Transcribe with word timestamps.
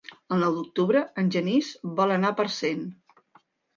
El 0.35 0.39
nou 0.43 0.55
d'octubre 0.55 1.03
en 1.23 1.29
Genís 1.37 1.69
vol 2.01 2.15
anar 2.17 2.33
a 2.35 2.39
Parcent. 2.41 2.85